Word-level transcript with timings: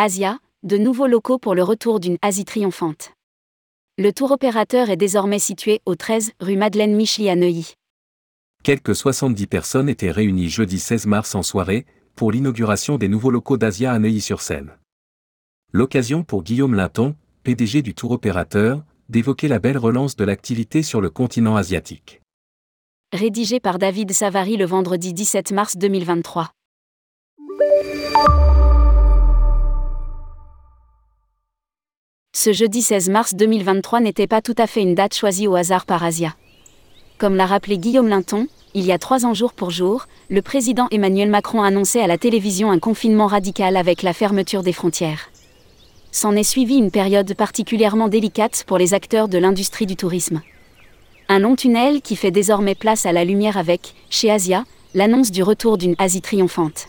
Asia, 0.00 0.38
de 0.62 0.78
nouveaux 0.78 1.08
locaux 1.08 1.38
pour 1.38 1.56
le 1.56 1.64
retour 1.64 1.98
d'une 1.98 2.18
Asie 2.22 2.44
triomphante. 2.44 3.14
Le 3.98 4.12
tour 4.12 4.30
opérateur 4.30 4.90
est 4.90 4.96
désormais 4.96 5.40
situé 5.40 5.80
au 5.86 5.96
13 5.96 6.34
rue 6.38 6.56
Madeleine 6.56 6.94
Michely 6.94 7.28
à 7.28 7.34
Neuilly. 7.34 7.74
Quelques 8.62 8.94
70 8.94 9.48
personnes 9.48 9.88
étaient 9.88 10.12
réunies 10.12 10.50
jeudi 10.50 10.78
16 10.78 11.06
mars 11.06 11.34
en 11.34 11.42
soirée, 11.42 11.84
pour 12.14 12.30
l'inauguration 12.30 12.96
des 12.96 13.08
nouveaux 13.08 13.32
locaux 13.32 13.56
d'Asia 13.56 13.90
à 13.90 13.98
Neuilly-sur-Seine. 13.98 14.70
L'occasion 15.72 16.22
pour 16.22 16.44
Guillaume 16.44 16.76
Linton, 16.76 17.16
PDG 17.42 17.82
du 17.82 17.96
tour 17.96 18.12
opérateur, 18.12 18.84
d'évoquer 19.08 19.48
la 19.48 19.58
belle 19.58 19.78
relance 19.78 20.14
de 20.14 20.22
l'activité 20.22 20.84
sur 20.84 21.00
le 21.00 21.10
continent 21.10 21.56
asiatique. 21.56 22.20
Rédigé 23.12 23.58
par 23.58 23.80
David 23.80 24.12
Savary 24.12 24.56
le 24.58 24.64
vendredi 24.64 25.12
17 25.12 25.50
mars 25.50 25.76
2023. 25.76 26.52
Ce 32.40 32.52
jeudi 32.52 32.82
16 32.82 33.08
mars 33.08 33.34
2023 33.34 33.98
n'était 33.98 34.28
pas 34.28 34.40
tout 34.40 34.54
à 34.58 34.68
fait 34.68 34.80
une 34.80 34.94
date 34.94 35.12
choisie 35.12 35.48
au 35.48 35.56
hasard 35.56 35.84
par 35.84 36.04
Asia. 36.04 36.36
Comme 37.18 37.34
l'a 37.34 37.46
rappelé 37.46 37.78
Guillaume 37.78 38.06
Linton, 38.06 38.46
il 38.74 38.86
y 38.86 38.92
a 38.92 38.98
trois 38.98 39.26
ans 39.26 39.34
jour 39.34 39.52
pour 39.52 39.72
jour, 39.72 40.06
le 40.30 40.40
président 40.40 40.86
Emmanuel 40.92 41.30
Macron 41.30 41.64
annonçait 41.64 42.00
à 42.00 42.06
la 42.06 42.16
télévision 42.16 42.70
un 42.70 42.78
confinement 42.78 43.26
radical 43.26 43.76
avec 43.76 44.02
la 44.04 44.12
fermeture 44.12 44.62
des 44.62 44.72
frontières. 44.72 45.30
S'en 46.12 46.36
est 46.36 46.44
suivi 46.44 46.76
une 46.76 46.92
période 46.92 47.34
particulièrement 47.34 48.06
délicate 48.06 48.62
pour 48.68 48.78
les 48.78 48.94
acteurs 48.94 49.26
de 49.26 49.38
l'industrie 49.38 49.86
du 49.86 49.96
tourisme. 49.96 50.40
Un 51.28 51.40
long 51.40 51.56
tunnel 51.56 52.02
qui 52.02 52.14
fait 52.14 52.30
désormais 52.30 52.76
place 52.76 53.04
à 53.04 53.10
la 53.10 53.24
lumière 53.24 53.56
avec, 53.56 53.96
chez 54.10 54.30
Asia, 54.30 54.64
l'annonce 54.94 55.32
du 55.32 55.42
retour 55.42 55.76
d'une 55.76 55.96
Asie 55.98 56.22
triomphante. 56.22 56.86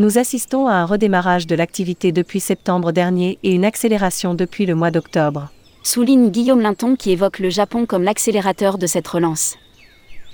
Nous 0.00 0.16
assistons 0.16 0.66
à 0.66 0.72
un 0.72 0.86
redémarrage 0.86 1.46
de 1.46 1.54
l'activité 1.54 2.10
depuis 2.10 2.40
septembre 2.40 2.90
dernier 2.90 3.38
et 3.42 3.52
une 3.52 3.66
accélération 3.66 4.32
depuis 4.32 4.64
le 4.64 4.74
mois 4.74 4.90
d'octobre. 4.90 5.50
Souligne 5.82 6.30
Guillaume 6.30 6.62
Linton 6.62 6.96
qui 6.96 7.10
évoque 7.10 7.38
le 7.38 7.50
Japon 7.50 7.84
comme 7.84 8.02
l'accélérateur 8.02 8.78
de 8.78 8.86
cette 8.86 9.06
relance. 9.06 9.58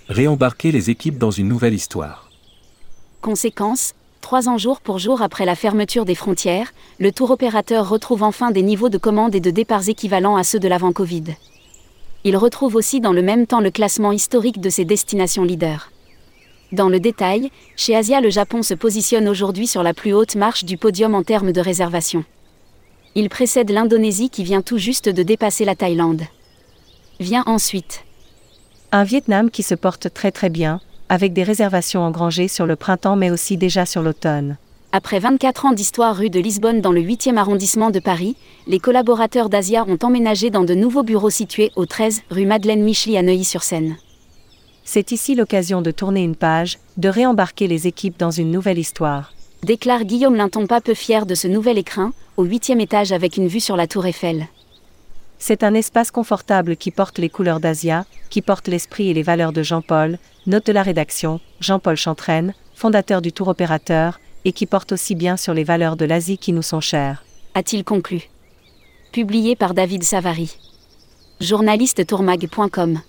Réembarquer 0.09 0.71
les 0.71 0.89
équipes 0.89 1.19
dans 1.19 1.33
une 1.33 1.49
nouvelle 1.49 1.75
histoire. 1.75 2.31
Conséquence, 3.21 3.95
trois 4.21 4.49
ans 4.49 4.57
jour 4.57 4.81
pour 4.81 5.01
jour 5.01 5.21
après 5.21 5.45
la 5.45 5.57
fermeture 5.57 6.05
des 6.05 6.15
frontières, 6.15 6.73
le 7.01 7.11
tour 7.11 7.33
opérateur 7.33 7.89
retrouve 7.89 8.23
enfin 8.23 8.53
des 8.53 8.63
niveaux 8.63 8.89
de 8.89 8.99
commandes 8.99 9.35
et 9.35 9.41
de 9.41 9.51
départs 9.51 9.89
équivalents 9.89 10.37
à 10.37 10.45
ceux 10.45 10.61
de 10.61 10.69
l'avant 10.69 10.93
Covid. 10.93 11.35
Il 12.23 12.37
retrouve 12.37 12.77
aussi 12.77 13.01
dans 13.01 13.13
le 13.13 13.23
même 13.23 13.49
temps 13.49 13.61
le 13.61 13.73
classement 13.73 14.13
historique 14.13 14.61
de 14.61 14.71
ses 14.71 14.85
destinations 14.85 15.43
leaders. 15.43 15.91
Dans 16.73 16.89
le 16.89 16.99
détail, 16.99 17.51
chez 17.77 17.95
Asia 17.95 18.21
le 18.21 18.31
Japon 18.31 18.63
se 18.63 18.75
positionne 18.75 19.29
aujourd'hui 19.29 19.69
sur 19.69 19.83
la 19.83 19.95
plus 19.95 20.13
haute 20.13 20.35
marche 20.35 20.65
du 20.65 20.77
podium 20.77 21.15
en 21.15 21.23
termes 21.23 21.53
de 21.53 21.61
réservation. 21.61 22.25
Il 23.15 23.29
précède 23.29 23.71
l'Indonésie 23.71 24.31
qui 24.31 24.43
vient 24.43 24.63
tout 24.63 24.79
juste 24.79 25.09
de 25.09 25.23
dépasser 25.23 25.65
la 25.65 25.77
Thaïlande. 25.77 26.23
Vient 27.21 27.45
ensuite. 27.47 28.05
Un 28.91 29.05
Vietnam 29.05 29.51
qui 29.51 29.63
se 29.63 29.75
porte 29.75 30.13
très 30.13 30.33
très 30.33 30.51
bien, 30.51 30.81
avec 31.09 31.33
des 31.33 31.45
réservations 31.45 32.03
engrangées 32.03 32.49
sur 32.49 32.67
le 32.67 32.77
printemps 32.77 33.17
mais 33.17 33.31
aussi 33.31 33.57
déjà 33.57 33.87
sur 33.87 34.03
l'automne. 34.03 34.57
Après 34.93 35.19
24 35.21 35.67
ans 35.67 35.73
d'histoire 35.73 36.17
rue 36.17 36.31
de 36.31 36.41
Lisbonne 36.41 36.81
dans 36.81 36.93
le 36.93 37.01
8e 37.01 37.37
arrondissement 37.37 37.91
de 37.91 38.01
Paris, 38.01 38.37
les 38.67 38.81
collaborateurs 38.81 39.49
d'Asia 39.49 39.85
ont 39.87 39.99
emménagé 40.03 40.51
dans 40.51 40.65
de 40.65 40.75
nouveaux 40.75 41.03
bureaux 41.03 41.31
situés 41.31 41.71
au 41.77 41.87
13 41.87 42.23
rue 42.31 42.47
Madeleine 42.47 42.83
Michely 42.83 43.17
à 43.17 43.23
Neuilly-sur-Seine. 43.23 43.97
C'est 44.89 45.11
ici 45.11 45.35
l'occasion 45.35 45.83
de 45.83 45.91
tourner 45.91 46.23
une 46.23 46.37
page, 46.37 46.79
de 46.97 47.09
réembarquer 47.09 47.67
les 47.67 47.89
équipes 47.89 48.17
dans 48.21 48.31
une 48.31 48.53
nouvelle 48.53 48.79
histoire. 48.79 49.33
Déclare 49.65 50.05
Guillaume 50.05 50.37
Linton 50.37 50.69
pas 50.69 50.81
peu 50.81 50.95
fier 50.95 51.27
de 51.27 51.35
ce 51.35 51.49
nouvel 51.49 51.77
écrin, 51.77 52.13
au 52.37 52.45
huitième 52.45 52.81
étage 52.81 53.11
avec 53.11 53.37
une 53.37 53.49
vue 53.49 53.59
sur 53.59 53.77
la 53.77 53.89
tour 53.89 54.07
Eiffel. 54.07 54.47
C'est 55.41 55.65
un 55.65 55.75
espace 55.75 56.13
confortable 56.13 56.77
qui 56.77 56.93
porte 56.93 57.19
les 57.19 57.29
couleurs 57.29 57.59
d'Asia, 57.59 58.07
qui 58.31 58.43
porte 58.43 58.69
l'esprit 58.69 59.11
et 59.11 59.13
les 59.13 59.25
valeurs 59.25 59.53
de 59.53 59.65
Jean-Paul, 59.65 60.19
note 60.47 60.67
de 60.67 60.73
la 60.73 60.85
rédaction, 60.85 61.41
Jean-Paul 61.59 61.97
Chantraine, 61.97 62.55
fondateur 62.77 63.21
du 63.21 63.33
tour 63.33 63.49
opérateur, 63.49 64.21
et 64.45 64.53
qui 64.53 64.67
porte 64.67 64.93
aussi 64.93 65.17
bien 65.17 65.37
sur 65.37 65.53
les 65.53 65.65
valeurs 65.65 65.97
de 65.97 66.05
l'Asie 66.05 66.39
qui 66.39 66.53
nous 66.53 66.63
sont 66.63 66.81
chères. 66.81 67.25
A-t-il 67.55 67.83
conclu? 67.83 68.31
Publié 69.11 69.57
par 69.57 69.75
David 69.75 70.05
Savary. 70.05 70.57
Journaliste 71.41 72.07
tourmag.com 72.07 73.01